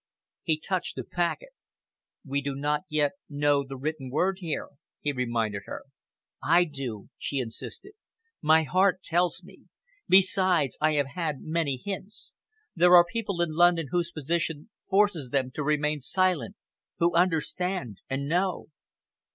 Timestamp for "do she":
6.63-7.37